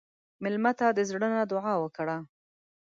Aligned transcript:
مېلمه 0.43 0.71
ته 0.79 0.87
د 0.97 0.99
زړه 1.09 1.27
نه 1.35 1.43
دعا 1.51 1.73
وکړه. 1.79 2.17